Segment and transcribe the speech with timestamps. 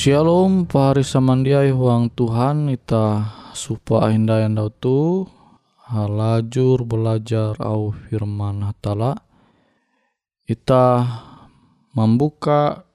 [0.00, 5.28] Shalom pahari samandiai huang Tuhan ita supa yang tu
[5.92, 9.20] halajur belajar au firman hatala
[10.48, 11.04] ita
[11.92, 12.88] membuka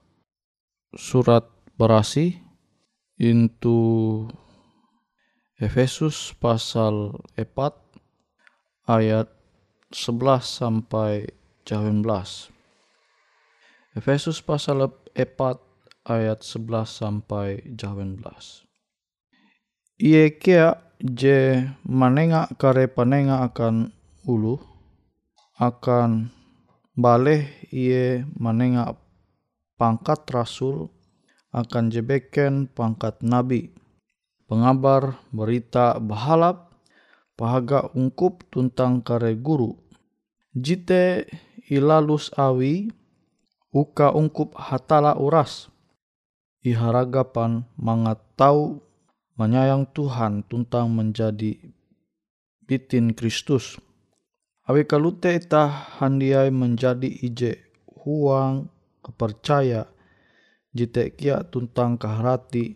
[0.97, 1.45] surat
[1.77, 2.41] berasi
[3.21, 4.25] into
[5.61, 7.53] Efesus pasal 4
[8.89, 9.29] ayat
[9.93, 11.29] 11 sampai
[11.69, 12.01] 19.
[13.93, 15.65] Efesus pasal 4
[16.05, 18.21] ayat 11 sampai 18.
[19.97, 23.89] Ie kia je manenga kare panenga akan
[24.29, 24.61] ulu
[25.57, 26.29] akan
[26.93, 28.93] baleh ie manenga
[29.81, 30.93] pangkat rasul
[31.49, 33.73] akan jebeken pangkat nabi.
[34.45, 36.69] Pengabar berita bahalap
[37.33, 39.73] pahaga ungkup tuntang kare guru.
[40.53, 41.25] Jite
[41.65, 42.93] ilalus awi
[43.73, 45.73] uka ungkup hatala uras
[46.65, 48.81] iharagapan mangat tau
[49.37, 51.61] menyayang Tuhan tuntang menjadi
[52.65, 53.77] bitin Kristus.
[54.65, 55.69] Awi kalute itah
[56.01, 57.61] handiai menjadi ije
[58.01, 58.73] huang
[59.05, 59.85] kepercaya
[60.73, 62.73] jite kia tuntang kaharati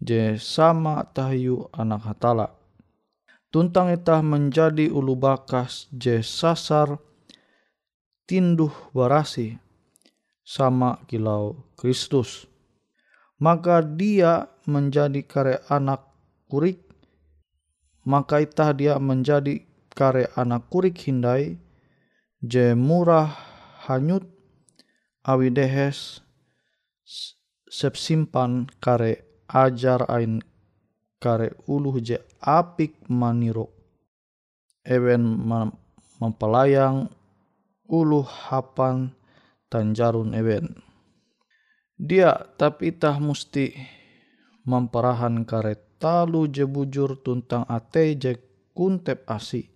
[0.00, 2.56] je sama tahayu anak hatala.
[3.52, 6.96] Tuntang itah menjadi ulu bakas je sasar
[8.24, 9.60] tinduh barasi
[10.48, 12.47] sama kilau Kristus.
[13.38, 16.02] Maka dia menjadi kare anak
[16.50, 16.82] kurik.
[18.02, 19.62] Maka itah dia menjadi
[19.94, 21.58] kare anak kurik hindai.
[22.42, 23.30] Je murah
[23.86, 24.26] hanyut.
[25.28, 26.24] Awi dehes
[27.68, 30.40] sep simpan kare ajar ain
[31.20, 33.68] kare uluh je apik maniro
[34.88, 35.20] ewen
[36.16, 37.12] mempelayang
[37.92, 39.12] uluh hapan
[39.68, 40.87] tanjarun ewen
[41.98, 43.74] dia tapi itah musti
[44.62, 48.38] memperahan kare talu je bujur tuntang ate je
[48.70, 49.66] kuntep asi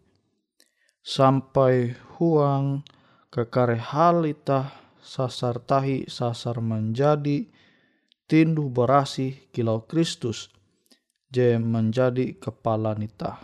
[1.02, 2.86] sampai huang
[3.26, 4.70] ke kare hal itah
[5.02, 7.50] sasar tahi sasar menjadi
[8.30, 10.46] tinduh berasi kilau Kristus
[11.32, 13.42] je menjadi kepala nita.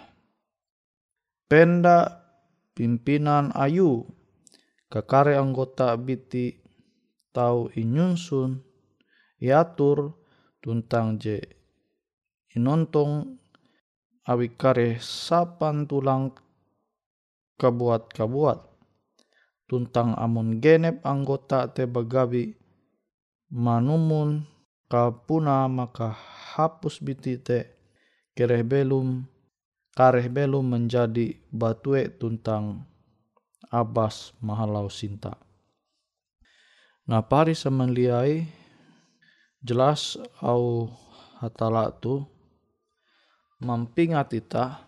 [1.49, 2.23] Penda
[2.77, 4.07] pimpinan ayu
[4.87, 6.61] kekare anggota biti
[7.33, 8.68] tau inyunsun
[9.39, 10.15] iatur
[10.63, 11.39] tuntang je
[12.55, 13.39] inontong
[14.27, 16.35] awi kare sapan tulang
[17.59, 18.61] kabuat-kabuat
[19.71, 22.59] tuntang amun genep anggota te bagawi
[23.53, 24.45] manumun
[24.89, 26.17] kapuna maka
[26.57, 27.69] hapus biti te
[28.33, 29.29] kereh belum
[29.93, 32.87] kareh belum menjadi batue tuntang
[33.69, 35.37] abas mahalau sinta.
[37.09, 38.47] Nah pari semenliai
[39.63, 40.91] jelas au
[41.43, 42.23] hatala tu
[43.59, 44.87] mampingat ita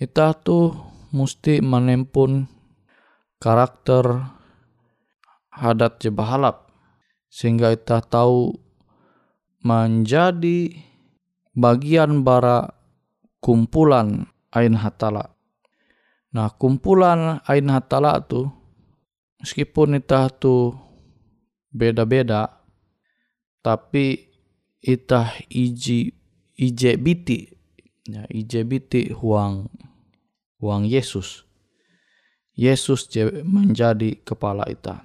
[0.00, 0.72] ita tu
[1.12, 2.48] musti menempun
[3.40, 4.32] karakter
[5.52, 6.68] hadat je bahalap
[7.32, 8.52] sehingga ita tahu
[9.64, 10.72] menjadi
[11.56, 12.70] bagian bara
[13.40, 15.32] kumpulan ain hatala.
[16.36, 18.48] Nah kumpulan ain hatala tu
[19.40, 20.76] meskipun ita tu
[21.72, 22.65] beda-beda
[23.66, 24.30] tapi
[24.78, 26.14] itah iji
[26.54, 27.50] ije biti.
[28.06, 29.66] Ya ije biti huang
[30.62, 31.42] huang Yesus.
[32.54, 35.02] Yesus je menjadi kepala ita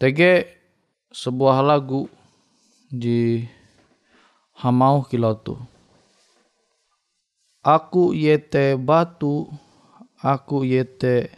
[0.00, 0.48] tege
[1.12, 2.08] sebuah lagu
[2.88, 3.44] di
[4.56, 5.60] hamau kilau tu
[7.60, 9.52] aku yete batu
[10.24, 11.28] aku yete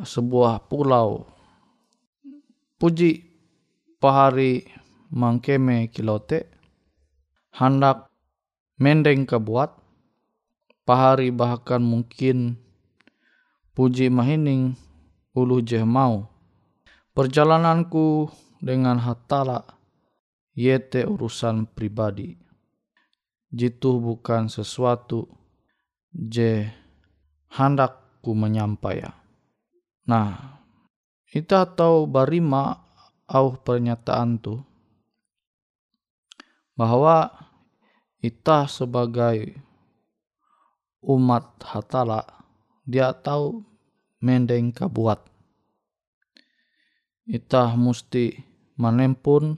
[0.00, 1.28] sebuah pulau.
[2.80, 3.29] Puji
[4.00, 4.66] pahari
[5.12, 6.48] mangkeme kilote
[7.52, 8.08] hendak
[8.80, 9.76] mendeng kebuat
[10.88, 12.56] pahari bahkan mungkin
[13.76, 14.74] puji mahining
[15.36, 16.26] ulu je mau.
[17.10, 18.30] Perjalananku
[18.62, 19.66] dengan hatala
[20.56, 22.38] yete urusan pribadi.
[23.50, 25.26] Jitu bukan sesuatu
[26.14, 26.70] je
[27.50, 29.14] hendak ku menyampaikan
[30.06, 30.58] nah
[31.30, 32.89] kita tahu barima
[33.30, 34.58] au pernyataan tu
[36.74, 37.30] bahwa
[38.18, 39.54] kita sebagai
[41.00, 42.26] umat hatala
[42.84, 43.62] dia tahu
[44.20, 45.22] mendeng kabuat.
[47.30, 48.34] Kita musti
[48.74, 49.54] menempun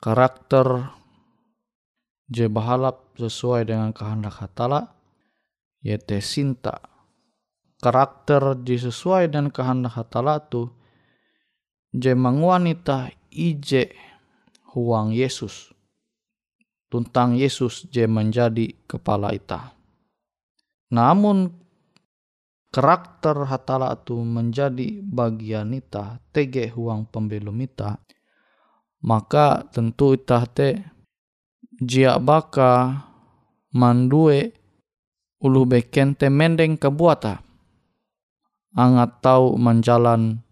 [0.00, 0.88] karakter
[2.32, 4.96] je bahalap sesuai dengan kehendak hatala
[5.84, 6.80] yaitu sinta.
[7.80, 10.72] Karakter disesuai dengan kehendak hatala tu
[11.94, 13.94] je wanita ije
[14.74, 15.74] huang Yesus.
[16.90, 19.74] Tuntang Yesus je menjadi kepala ita.
[20.90, 21.60] Namun
[22.70, 27.98] karakter hatala itu menjadi bagian ita tege huang pembelum ita
[29.02, 30.78] maka tentu ita te
[31.82, 33.02] jia baka
[33.74, 34.54] mandue
[35.42, 37.42] ulu bekente mendeng kebuata
[38.78, 40.46] angat tau menjalan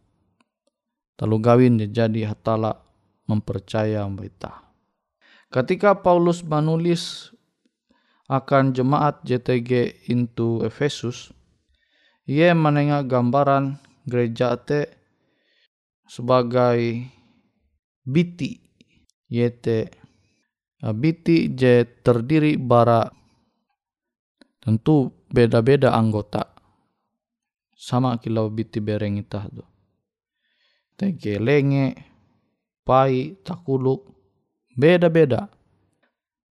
[1.18, 2.78] Talu gawin jadi hatala
[3.26, 4.54] mempercaya mbita.
[5.50, 7.34] Ketika Paulus menulis
[8.30, 11.34] akan jemaat JTG into Efesus,
[12.22, 14.94] ia menengah gambaran gereja te
[16.06, 17.10] sebagai
[18.06, 18.62] biti
[19.26, 19.90] yete.
[20.78, 23.02] Uh, biti je terdiri bara
[24.62, 26.46] tentu beda-beda anggota.
[27.74, 29.66] Sama kilau biti bereng itah tu
[30.98, 31.94] tege lenge
[32.82, 34.10] pai takuluk
[34.74, 35.46] beda-beda.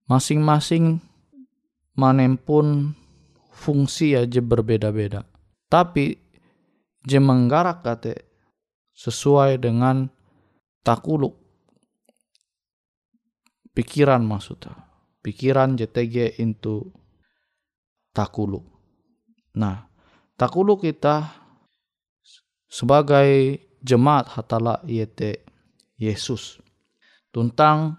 [0.08, 1.04] Masing-masing
[2.00, 2.96] manempun
[3.51, 5.27] fungsi aja berbeda-beda.
[5.68, 6.16] Tapi
[7.04, 8.24] je menggarak kate
[8.96, 10.08] sesuai dengan
[10.80, 11.36] takuluk.
[13.75, 14.88] Pikiran maksudnya.
[15.20, 16.88] Pikiran JTG into
[18.16, 18.63] takuluk.
[19.60, 19.92] Nah
[20.39, 21.36] takuluk kita
[22.72, 25.46] sebagai jemaat hatala yete
[25.98, 26.62] Yesus
[27.34, 27.98] tentang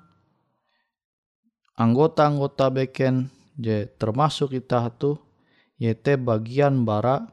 [1.78, 5.18] anggota-anggota beken je termasuk kita tu
[5.78, 7.26] yete bagian bara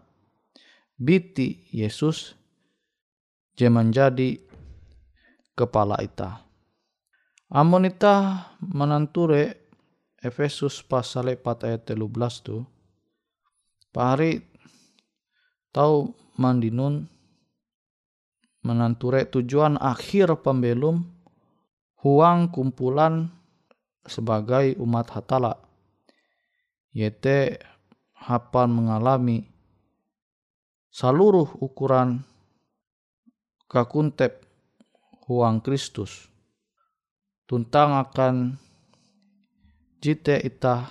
[0.98, 2.34] biti Yesus
[3.56, 4.40] je menjadi
[5.56, 6.44] kepala ita.
[7.50, 9.66] Amun ita menanture
[10.20, 12.02] Efesus pasal 4 ayat 13
[12.42, 12.66] tu
[13.94, 14.42] pahari
[15.70, 17.06] tahu mandinun
[18.66, 21.06] menanture tujuan akhir pembelum
[22.02, 23.30] huang kumpulan
[24.10, 25.62] sebagai umat hatala
[26.90, 27.62] yaitu
[28.18, 29.46] hapan mengalami
[30.90, 32.26] seluruh ukuran
[33.70, 34.42] kakuntep
[35.28, 36.32] huang Kristus.
[37.46, 38.58] Tuntang akan
[40.02, 40.90] jite ita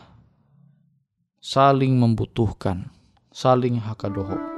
[1.43, 2.95] saling membutuhkan
[3.35, 4.54] saling hakadoho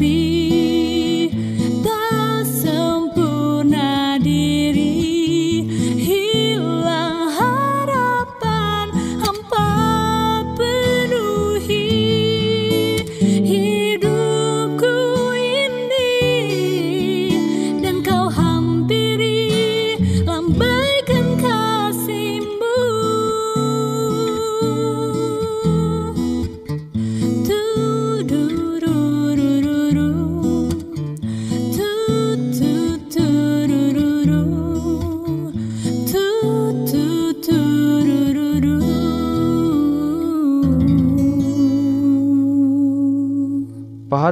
[0.00, 0.29] be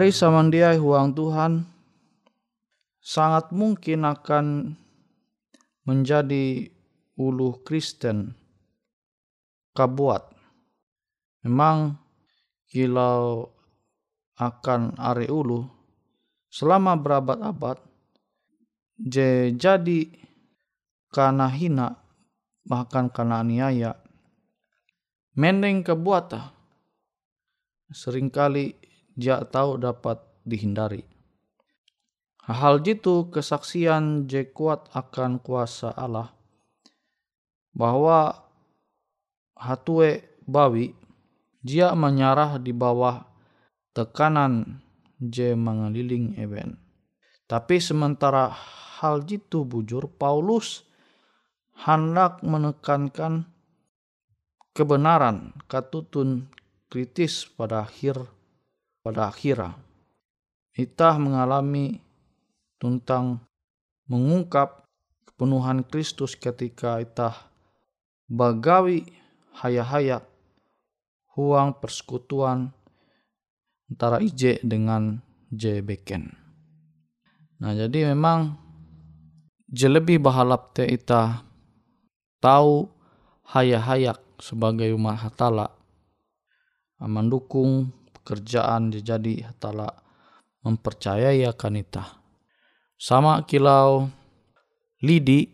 [0.08, 1.68] Pahari samandiai huang Tuhan.
[2.96, 4.72] Sangat mungkin akan
[5.84, 6.72] menjadi
[7.12, 8.32] ulu Kristen
[9.76, 10.32] kabuat.
[11.44, 12.00] Memang
[12.72, 13.52] kilau
[14.40, 15.68] akan are ulu
[16.48, 17.76] selama berabad-abad
[19.60, 20.08] jadi
[21.12, 22.00] karena hina
[22.64, 23.92] bahkan karena aniaya.
[25.36, 26.56] Mending kebuata
[27.92, 28.72] sering kali
[29.18, 31.02] dia tahu dapat dihindari.
[32.46, 36.32] Hal jitu kesaksian je kuat akan kuasa Allah
[37.75, 38.46] bahwa
[39.58, 40.94] hatue bawi
[41.60, 43.26] dia menyarah di bawah
[43.92, 44.80] tekanan
[45.18, 46.78] je mengeliling event.
[47.44, 48.48] Tapi sementara
[49.02, 50.88] hal jitu bujur Paulus
[51.84, 53.44] hendak menekankan
[54.72, 56.48] kebenaran katutun
[56.88, 58.38] kritis pada akhir
[59.08, 59.72] pada akhirnya.
[60.76, 61.96] Kita mengalami
[62.76, 63.40] tentang
[64.04, 64.84] mengungkap
[65.24, 67.32] kepenuhan Kristus ketika kita
[68.28, 69.08] bagawi
[69.64, 70.20] haya-haya
[71.32, 72.76] huang persekutuan
[73.88, 76.28] antara IJ dengan J beken.
[77.64, 78.60] Nah jadi memang
[79.72, 81.42] je lebih bahalap te ita
[82.44, 82.86] tahu
[83.48, 85.74] haya-hayak sebagai umat hatala
[87.02, 87.97] mendukung
[88.28, 89.88] pekerjaan jadi hatala
[90.61, 92.04] mempercayai akan ita.
[93.00, 94.04] Sama kilau
[95.00, 95.49] lidi,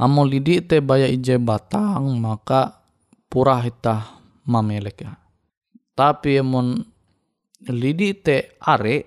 [0.00, 2.80] amo lidi te baya ije batang maka
[3.28, 5.20] purah ita mamelek ya.
[5.92, 6.80] Tapi emon
[7.68, 9.04] lidi te are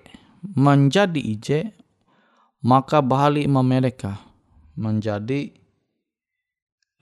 [0.54, 1.58] menjadi ije
[2.62, 4.14] maka bahali mameleka
[4.78, 5.50] menjadi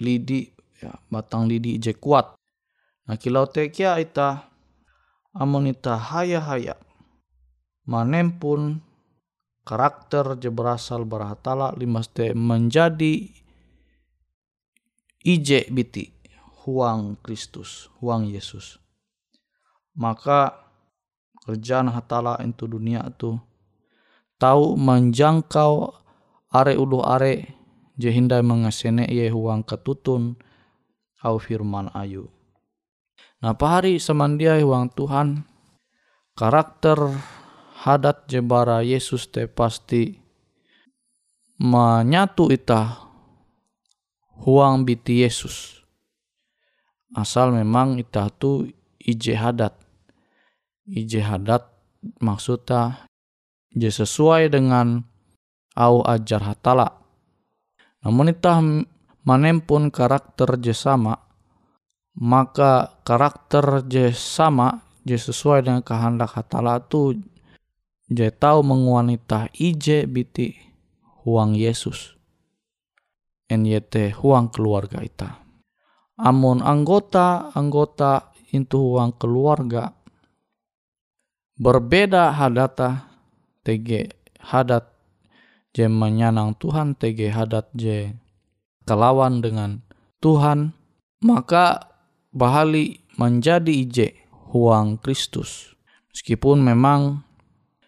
[0.00, 0.48] lidi
[0.80, 2.40] ya, batang lidi ije kuat.
[3.04, 4.49] Nah kilau te kia ita
[5.34, 6.74] amonita haya-haya
[7.86, 8.82] manempun
[9.66, 13.30] karakter je berasal berahatala limaste menjadi
[15.20, 16.10] ije biti
[16.64, 18.76] huang Kristus, huang Yesus.
[19.96, 20.54] Maka
[21.44, 23.36] kerjaan hatala itu dunia itu
[24.40, 25.92] tahu menjangkau
[26.52, 27.48] are ulu are
[28.00, 30.36] je hindai mengasene ye huang ketutun
[31.20, 32.28] au firman ayu.
[33.40, 35.48] Nah pahari semandiai huang Tuhan
[36.36, 37.00] karakter
[37.80, 40.12] hadat jebara Yesus te pasti
[41.56, 43.00] menyatu ita
[44.44, 45.80] huang biti Yesus.
[47.16, 48.68] Asal memang ita tu
[49.00, 49.72] ije hadat.
[50.84, 51.64] Ije hadat
[52.20, 53.08] maksudnya
[53.72, 55.00] je sesuai dengan
[55.80, 56.92] au ajar hatala.
[58.04, 58.60] Namun ita
[59.24, 61.29] manempun karakter je sama
[62.18, 67.18] maka karakter je sama je sesuai dengan kehendak hatala tu
[68.10, 70.54] je tahu menguanita ije biti
[71.22, 72.18] huang Yesus.
[73.50, 75.42] NYT huang keluarga ita.
[76.20, 79.94] Amun anggota anggota itu huang keluarga
[81.60, 83.10] berbeda hadata
[83.64, 84.90] TG hadat
[85.76, 88.16] je menyanang Tuhan TG hadat je
[88.88, 89.84] kelawan dengan
[90.18, 90.72] Tuhan
[91.20, 91.89] maka
[92.30, 94.08] bahali menjadi ije
[94.50, 95.74] huang Kristus.
[96.10, 97.22] Meskipun memang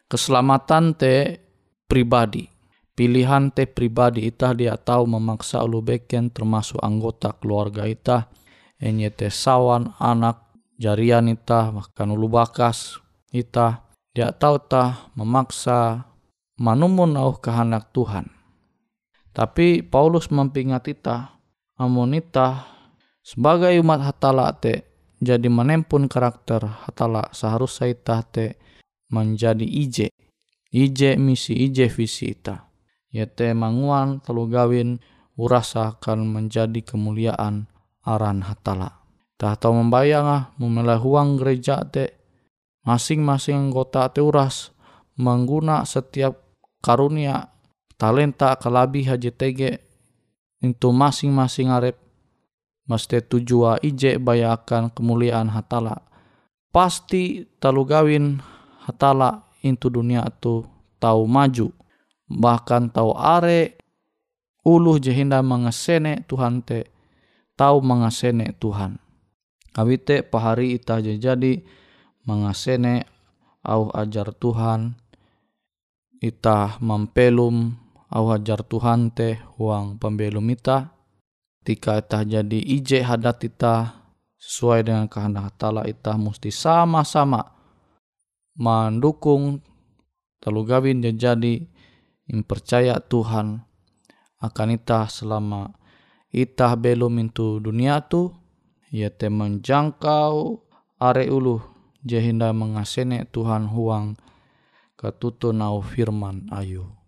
[0.07, 1.43] keselamatan te
[1.91, 2.47] pribadi,
[2.95, 8.31] pilihan te pribadi ita dia tahu memaksa ulu beken termasuk anggota keluarga ita,
[8.79, 13.03] enye te sawan anak jarian ita bahkan ulu bakas
[13.35, 16.07] ita dia tahu ta memaksa
[16.61, 18.29] manumun au kehendak Tuhan.
[19.33, 21.41] Tapi Paulus mempingat ita,
[21.81, 22.69] amun ita
[23.23, 28.59] sebagai umat hatala te jadi menempun karakter hatala seharusnya ita te
[29.15, 30.11] menjadi ije.
[30.73, 32.67] Ije misi ije visi ita.
[33.15, 34.99] Ya te manguan telu gawin
[35.39, 37.71] urasa akan menjadi kemuliaan
[38.03, 39.05] aran hatala.
[39.39, 42.19] Tah tahu membayang ah memelah huang gereja te
[42.83, 44.75] masing-masing anggota te uras
[45.15, 46.35] mengguna setiap
[46.83, 47.53] karunia
[47.95, 49.71] talenta kalabi haji tege
[50.59, 52.02] untuk masing-masing arep
[52.87, 56.03] mesti tujua ije bayakan kemuliaan hatala.
[56.73, 58.41] Pasti talu gawin
[58.89, 60.65] hatala into dunia tu
[60.99, 61.69] tahu maju.
[62.33, 63.77] Bahkan tahu are
[64.65, 66.89] uluh jehinda mengasene Tuhan te
[67.59, 68.97] tahu mengasene Tuhan.
[69.73, 71.65] Awite pahari ita jadi
[72.29, 73.09] mengasene
[73.65, 74.95] au ajar Tuhan
[76.23, 77.75] ita mampelum
[78.13, 80.92] au ajar Tuhan te huang pembelum ita
[81.63, 84.03] Tika itah jadi ije hadat kita
[84.35, 87.55] sesuai dengan kehendak Tala kita mesti sama-sama
[88.59, 89.63] mendukung
[90.43, 91.63] telu gawin jadi
[92.43, 93.63] percaya Tuhan
[94.43, 95.71] akan kita selama
[96.35, 98.35] kita belum itu dunia tu
[98.91, 100.59] ia te menjangkau
[100.99, 101.63] are ulu
[102.03, 104.19] jehinda mengasene Tuhan huang
[104.99, 107.02] ketutu nau firman ayu.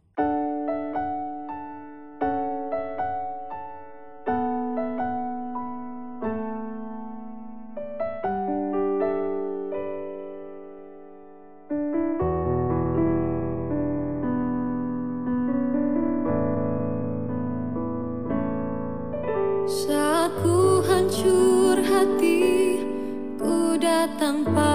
[24.19, 24.74] 当吧。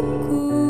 [0.00, 0.69] hidupku.